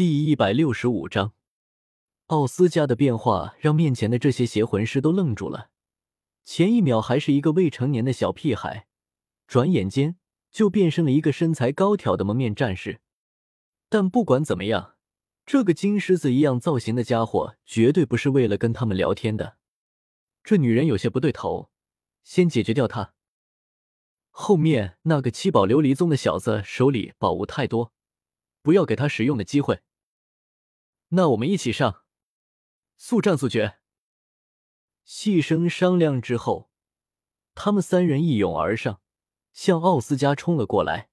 [0.00, 1.34] 第一百六十五章，
[2.28, 5.68] 奥斯加的变化让面前的这些邪魂师都愣住了。
[6.42, 8.86] 前一秒还是一个未成年的小屁孩，
[9.46, 10.16] 转眼间
[10.50, 13.02] 就变身了一个身材高挑的蒙面战士。
[13.90, 14.94] 但不管怎么样，
[15.44, 19.58] 这个金狮子一样造型的家伙绝对不是为了跟他们聊天的。
[20.42, 21.68] 这女人有些不对头，
[22.22, 23.12] 先解决掉她。
[24.30, 27.92] 后面那个七宝琉璃宗的小子手里宝物太多，
[28.62, 29.82] 不要给他使用的机会。
[31.12, 32.04] 那我们一起上，
[32.96, 33.78] 速战速决。
[35.04, 36.70] 细声商量之后，
[37.54, 39.00] 他们三人一拥而上，
[39.52, 41.10] 向奥斯加冲了过来。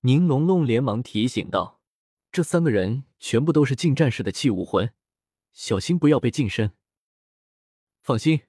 [0.00, 1.80] 宁龙龙连忙提醒道
[2.32, 4.92] ：“这三个人全部都是近战士的器武魂，
[5.52, 6.72] 小心不要被近身。”
[8.02, 8.42] 放心，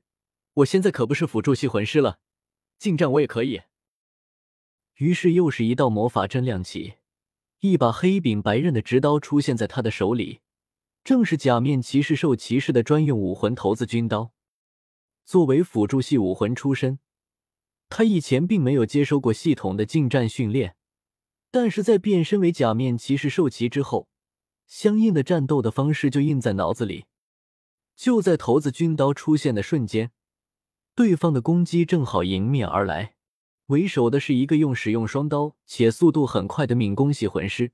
[0.53, 2.19] 我现在可不是辅助系魂师了，
[2.79, 3.61] 近战我也可以。
[4.95, 6.95] 于是又是一道魔法阵亮起，
[7.59, 10.41] 一把黑柄白刃的直刀出现在他的手里，
[11.05, 14.33] 正是假面骑士兽骑士的专用武魂头子军刀。
[15.23, 16.97] 作为辅助系武魂出身，
[17.89, 20.75] 他以前并没有接受过系统的近战训练，
[21.51, 24.09] 但是在变身为假面骑士兽骑之后，
[24.65, 27.05] 相应的战斗的方式就印在脑子里。
[27.95, 30.11] 就在头子军刀出现的瞬间，
[30.95, 33.13] 对方的攻击正好迎面而来。
[33.67, 37.73] 为首的是一个用使用双刀且速度很快的敏攻系魂师，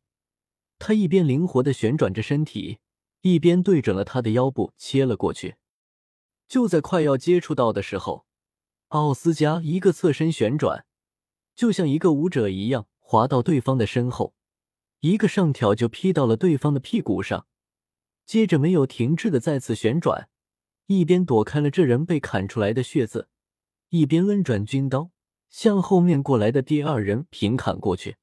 [0.78, 2.80] 他一边灵活的旋转着身体，
[3.22, 5.56] 一边对准了他的腰部切了过去。
[6.48, 8.26] 就在快要接触到的时候，
[8.90, 10.86] 奥斯加一个侧身旋转，
[11.56, 14.36] 就像一个舞者一样滑到对方的身后，
[15.00, 17.48] 一个上挑就劈到了对方的屁股上，
[18.26, 20.30] 接着没有停滞的再次旋转，
[20.88, 23.30] 一边躲开了这人被砍出来的血渍，
[23.90, 25.12] 一边抡转军刀。
[25.50, 28.16] 向后面过来的第二人平砍过去，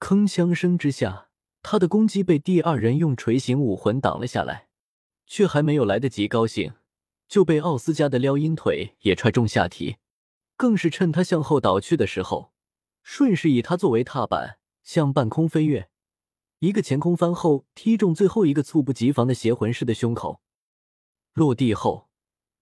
[0.00, 1.28] 铿锵声之下，
[1.62, 4.68] 他的攻击被第二人用锤形武魂挡了下来，
[5.26, 6.74] 却还没有来得及高兴，
[7.28, 9.96] 就被奥斯加的撩阴腿也踹中下体，
[10.56, 12.52] 更是趁他向后倒去的时候，
[13.02, 15.88] 顺势以他作为踏板向半空飞跃，
[16.58, 20.40] 一个前空翻后踢中最后一个猝不及防的邪魂师的胸口，
[21.32, 22.08] 落地后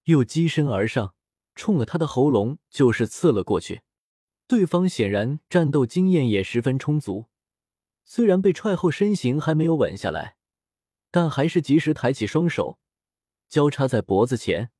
[0.04, 1.14] 又机身而上。
[1.56, 3.82] 冲了他的喉咙就是刺了过去，
[4.46, 7.26] 对方显然战斗经验也十分充足，
[8.12, 10.34] 虽然被踹后身形还没有稳下来，
[11.12, 12.80] 但还是及时抬起双手，
[13.48, 14.72] 交叉在脖子前，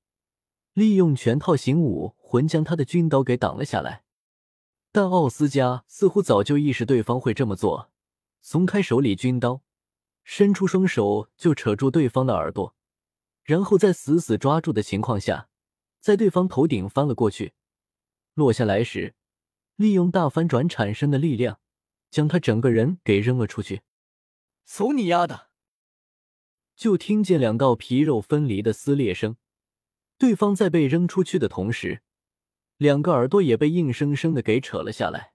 [0.72, 4.02] 利用拳套型武魂将他的军刀给挡了下来。
[4.90, 7.92] 但奥斯加似乎早就意识对方会这么做，
[8.40, 9.62] 松开手里军刀，
[10.24, 12.74] 伸出双手就扯住对方的耳朵，
[13.44, 15.48] 然后在死死抓住的情况下。
[16.00, 17.52] 在对方头顶翻了过去，
[18.34, 19.14] 落下来时，
[19.76, 21.59] 利用大翻转产生的力量，
[22.10, 23.82] 将他整个人给扔了出去。
[24.65, 25.48] 走你丫的！
[26.76, 29.37] 就听见两道皮肉分离的撕裂声。
[30.19, 32.03] 对方在被扔出去的同时，
[32.76, 35.32] 两个耳朵也被硬生生的给扯了下来。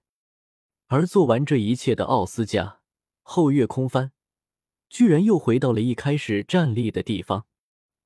[0.86, 2.80] 而做完这一切的奥斯加
[3.22, 4.12] 后跃空翻，
[4.88, 7.46] 居然又回到了一开始站立的地方，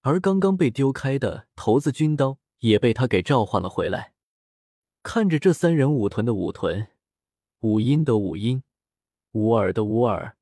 [0.01, 2.39] 而刚刚被丢开的头子军刀。
[2.61, 4.13] 也被他给召唤了回来。
[5.03, 6.89] 看着这三人舞臀的舞臀，
[7.63, 8.63] 五音的五音，
[9.33, 10.39] 五耳的五耳，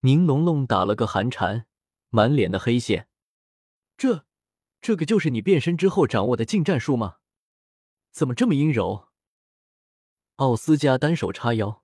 [0.00, 1.66] 宁龙龙打了个寒颤，
[2.08, 3.06] 满脸的黑线。
[3.98, 4.24] 这，
[4.80, 7.16] 这个就是你变身之后掌握的近战术吗？
[8.12, 9.08] 怎么这么阴柔？
[10.36, 11.82] 奥斯加单手叉腰，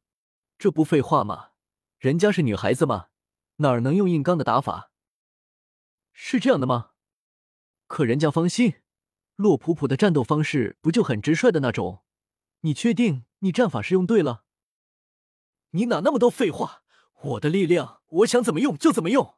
[0.57, 1.51] 这不废话吗？
[1.99, 3.09] 人家是女孩子嘛，
[3.57, 4.93] 哪能用硬刚的打法？
[6.15, 6.93] 是这样的吗？
[7.87, 8.77] 可人家芳心。
[9.37, 12.03] 洛普普的战斗方式不就很直率的那种？
[12.61, 14.45] 你确定你战法是用对了？
[15.70, 16.82] 你哪那么多废话？
[17.22, 19.34] 我的力量，我想怎么用就怎么用。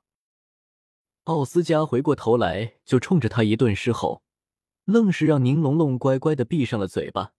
[1.25, 4.23] 奥斯加回过头来就冲着他一顿狮吼，
[4.85, 7.33] 愣是让宁龙龙乖乖的闭上了嘴巴。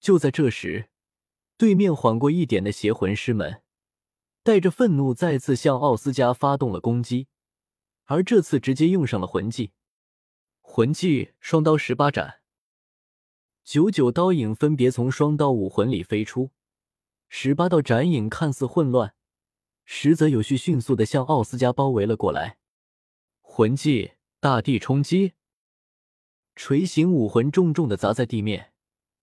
[0.00, 0.90] 就在这时，
[1.56, 3.62] 对面缓过一点的邪魂师们
[4.42, 7.28] 带着愤怒再次向奥斯加发动了攻击，
[8.04, 9.72] 而这次直接用上了魂技。
[10.62, 12.40] 魂技双刀十八斩，
[13.62, 16.50] 九九刀影分别从双刀武魂里飞出，
[17.32, 19.14] 十八道斩影看似混乱，
[19.84, 22.58] 实则有序，迅速的向奥斯加包围了过来。
[23.40, 25.34] 魂技大地冲击，
[26.56, 28.72] 锤形武魂重重的砸在地面，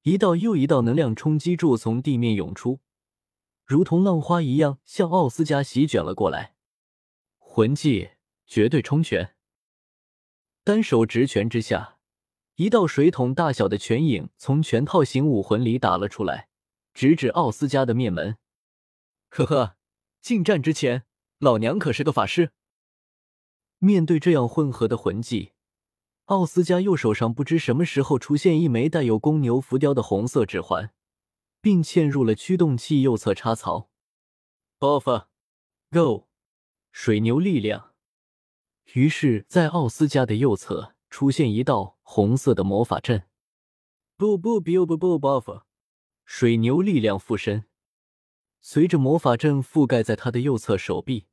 [0.03, 2.79] 一道又一道能量冲击柱从地面涌出，
[3.65, 6.55] 如同浪花一样向奥斯加席卷了过来。
[7.37, 8.11] 魂技
[8.45, 9.35] 绝对冲拳。
[10.63, 11.97] 单手直拳之下，
[12.55, 16.47] 一道水桶大小的拳影从全套型武魂里打了出来，
[16.97, 18.39] 直指奥斯加的面门。
[19.29, 19.75] 呵呵，
[20.19, 21.03] 近战之前，
[21.37, 22.53] 老娘可是个法师。
[23.77, 25.51] 面对这样混合的魂技，
[26.25, 30.91] 奥斯加右手上不知什么时候出现一枚带有公牛浮雕的红色指环，
[31.61, 33.91] 并嵌入了驱动器右侧插槽。
[34.79, 36.25] Buff，Go，
[36.91, 37.93] 水牛力量。
[38.93, 43.27] 于是，在奥斯加的右侧出现一道红色的魔法阵。
[44.15, 45.61] 不不不不不不 off，
[46.27, 47.63] 水牛力量附身。
[48.59, 51.25] 随着魔法阵覆盖在他的右侧手臂，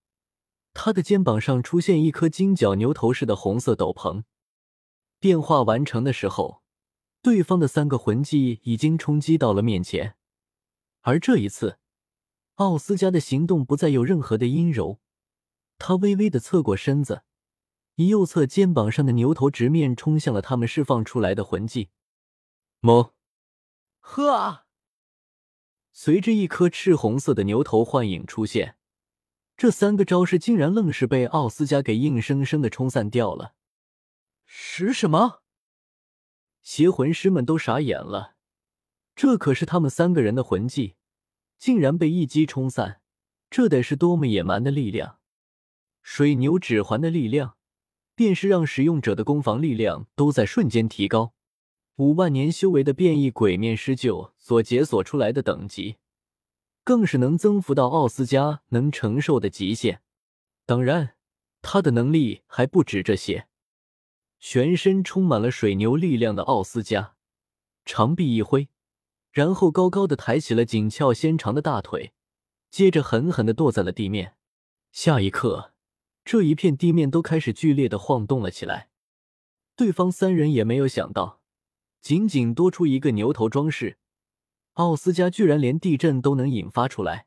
[0.73, 4.23] 他的肩膀上出现一颗金角牛头似的红色斗篷。
[5.19, 6.63] 变化完成的时候，
[7.21, 10.17] 对方的三个魂技已经冲击到了面前，
[11.01, 11.79] 而这一次，
[12.55, 15.01] 奥斯加的行动不再有任何的阴柔，
[15.77, 17.25] 他微微的侧过身子，
[17.97, 21.91] 以右侧肩膀上的牛头直面冲向了他们释放出来的魂技。
[22.81, 23.15] 么，
[23.99, 24.64] 呵啊！
[25.97, 28.77] 随着一颗赤红色的牛头幻影出现，
[29.57, 33.55] 这三个招式竟然愣是被奥斯加给硬生生的冲散掉了。
[34.45, 35.43] 使什么？
[36.63, 38.35] 邪魂师们都傻眼了，
[39.15, 40.97] 这可是他们三个人的魂技，
[41.59, 43.01] 竟然被一击冲散，
[43.49, 45.21] 这得是多么野蛮的力量！
[46.03, 47.57] 水牛指环的力量，
[48.17, 51.34] 便是让使用者的攻防力量都在瞬间提高。
[51.97, 55.97] 五万年修为的变异鬼面狮鹫所解锁出来的等级，
[56.83, 60.03] 更是能增幅到奥斯加能承受的极限。
[60.67, 61.15] 当然，
[61.63, 63.47] 他的能力还不止这些。
[64.41, 67.15] 全身充满了水牛力量的奥斯加，
[67.85, 68.69] 长臂一挥，
[69.31, 72.13] 然后高高的抬起了紧翘纤长的大腿，
[72.71, 74.35] 接着狠狠的跺在了地面。
[74.91, 75.73] 下一刻，
[76.25, 78.91] 这一片地面都开始剧烈的晃动了起来。
[79.77, 81.41] 对方三人也没有想到，
[82.05, 83.97] 仅仅多出一个牛头装饰，
[84.75, 87.25] 奥斯加居然连地震都能引发出来。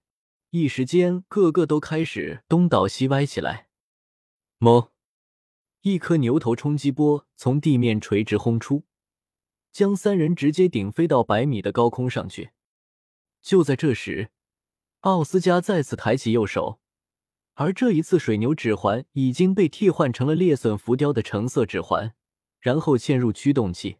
[0.51, 3.69] 一时间，个个都开始东倒西歪起来。
[4.59, 4.91] 某。
[5.81, 8.83] 一颗牛头冲击波从地面垂直轰出，
[9.71, 12.51] 将三人直接顶飞到百米的高空上去。
[13.41, 14.29] 就在这时，
[14.99, 16.79] 奥斯加再次抬起右手，
[17.55, 22.13] 而这一次水牛指环已经被替换成了裂损浮雕的橙色指环，
[22.59, 23.97] 然后嵌入驱动器。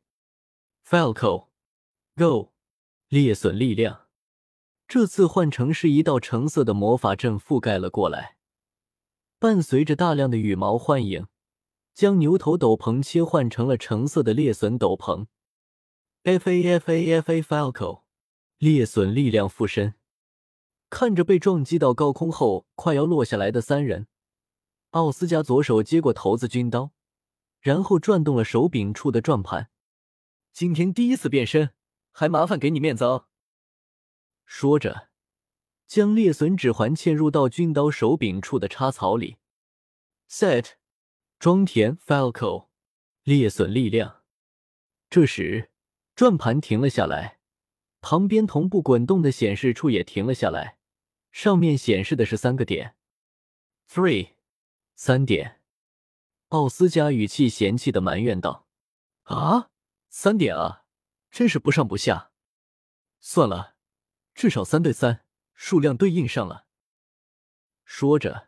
[0.90, 2.54] Falco，Go，
[3.10, 4.08] 裂损力量，
[4.88, 8.38] 这次换成是一道橙色的魔法阵覆盖了过来，
[9.38, 11.28] 伴随着大量的羽毛幻影。
[11.94, 15.26] 将牛头斗篷切换成了橙色的裂损斗篷
[16.24, 18.04] ，F A F A F A Falco，
[18.58, 19.96] 裂损力量附身。
[20.90, 24.08] 看着被撞击到高空后快要落下来的三人，
[24.92, 26.92] 奥斯加左手接过头子军刀，
[27.60, 29.70] 然后转动了手柄处的转盘。
[30.58, 31.70] 今天第一次变身，
[32.12, 33.28] 还麻烦给你面子哦。
[34.44, 35.10] 说着，
[35.86, 39.38] 将裂损指环嵌入到军刀手柄处的插槽里。
[40.28, 40.72] Set。
[41.38, 42.70] 装填 Falco，
[43.22, 44.24] 裂损力量。
[45.12, 45.70] 这时，
[46.16, 47.38] 转盘停了下来，
[48.02, 50.80] 旁边同步滚动的显示处也停了下来，
[51.32, 52.96] 上面显示的是三个点
[53.88, 54.30] ，three，
[54.96, 55.62] 三点。
[56.48, 58.66] 奥斯加语气嫌弃的埋怨道
[59.26, 59.70] ：“啊，
[60.10, 60.86] 三点啊，
[61.30, 62.32] 真是不上不下。
[63.20, 63.76] 算了，
[64.34, 66.66] 至少三对三，数量对应上了。”
[67.86, 68.48] 说着。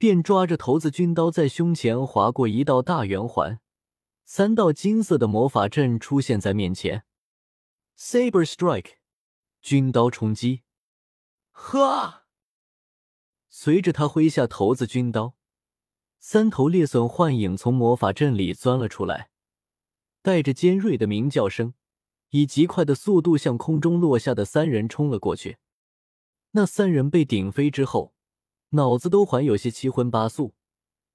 [0.00, 3.60] 便抓着头子军刀在胸前划过一道大圆环，
[4.24, 7.04] 三道金色的魔法阵出现在面前。
[7.98, 8.92] Saber Strike，
[9.60, 10.62] 军刀冲击。
[11.50, 12.22] 呵！
[13.50, 15.36] 随着他挥下头子军刀，
[16.18, 19.28] 三头裂损幻影从魔法阵里钻了出来，
[20.22, 21.74] 带着尖锐的鸣叫声，
[22.30, 25.58] 以极快的速度向空中落下的三人冲了过去。
[26.52, 28.14] 那三人被顶飞之后。
[28.72, 30.54] 脑子都还有些七荤八素，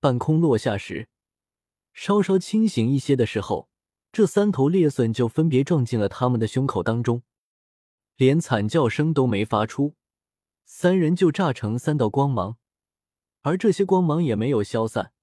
[0.01, 1.07] 半空落下时，
[1.93, 3.69] 稍稍清醒一些的时候，
[4.11, 7.23] 这三头猎隼就分别撞进了他们的胸口当中，
[8.17, 9.95] 连惨叫声都没发出，
[10.65, 12.57] 三人就炸成三道光芒，
[13.43, 15.13] 而这些光芒也没有消散，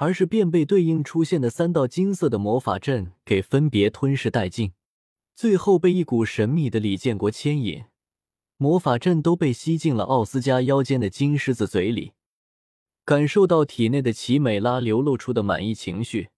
[0.00, 4.72] 而是便被对应出现的三道金色的魔法阵给分别吞噬殆尽，
[5.34, 7.84] 最后被一股神秘的李建国牵引。
[8.56, 12.12] 魔法阵都被吸进了奥斯加腰间的金狮子嘴里，
[13.04, 16.28] 感受到体内的奇美拉流露出的满意情绪，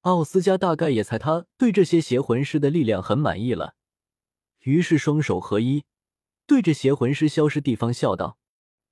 [0.00, 3.76] 奥斯加大概也猜他对这些邪魂师的力量很满意了，
[4.62, 5.84] 于是双手合一，
[6.44, 8.36] 对着邪魂师消失地方笑道：“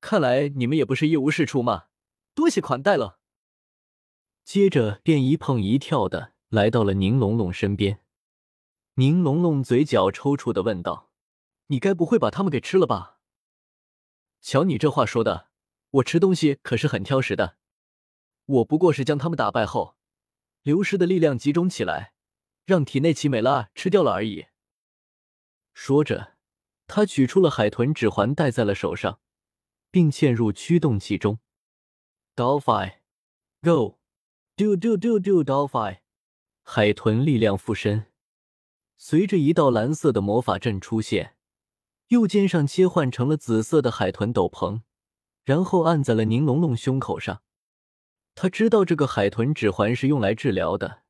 [0.01, 1.87] 看来你们也不是一无是处嘛，
[2.33, 3.18] 多谢款待了。”
[4.49, 8.03] 接着便一碰一跳的来到了宁龙龙身边，
[8.95, 11.11] 宁龙龙嘴角抽搐的问道。
[11.67, 13.19] 你该不会把他们给吃了吧？
[14.41, 15.51] 瞧你这话说的，
[15.91, 17.59] 我吃东西可是很挑食的。
[18.47, 19.97] 我不过是将他们打败后，
[20.63, 22.15] 流失的力量集中起来，
[22.65, 24.47] 让体内奇美拉吃掉了而已。
[25.75, 26.39] 说着，
[26.87, 29.21] 他取出了海豚指环，戴在了手上，
[29.91, 31.39] 并嵌入驱动器中
[32.35, 33.01] golfi
[33.61, 33.98] go。
[34.59, 35.99] Do Do Do Do Dolphin，
[36.65, 38.07] 海豚力量附身，
[38.97, 41.37] 随着一道蓝色的魔法阵出现，
[42.09, 44.83] 右肩上切换成了紫色的海豚斗篷，
[45.45, 47.41] 然后按在了宁龙龙胸口上。
[48.35, 51.03] 他知道这个海豚指环是用来治疗的，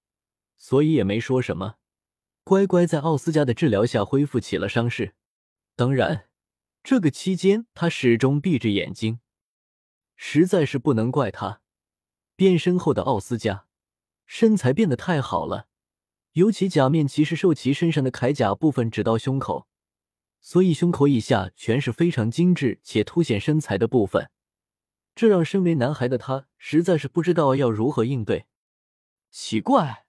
[0.59, 1.77] 所以也没说什么，
[2.45, 5.15] 乖乖在奥斯加的治疗下恢复起了伤势。
[5.75, 6.29] 当然，
[6.83, 9.21] 这个期间他始终闭着眼睛，
[10.17, 11.63] 实在是不能怪他。
[12.39, 13.67] 变身后的奥斯加
[14.25, 15.67] 身材变得太好了，
[16.35, 19.67] 尤其假面骑士兽骑身上的铠甲部分只到胸口，
[20.41, 24.31] 所以胸口以下全是非常精致且凸显身材的部分。
[25.17, 28.47] 这让身为男孩的他实在是不知道要如何应对。
[29.33, 30.07] 奇怪，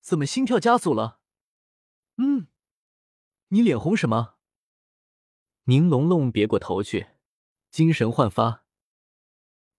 [0.00, 1.20] 怎么心跳加速了？
[2.16, 2.48] 嗯，
[3.50, 4.34] 你脸红什么？
[5.66, 7.06] 宁龙龙别过头去，
[7.70, 8.64] 精神焕发。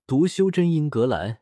[0.07, 1.41] 读修真英格兰，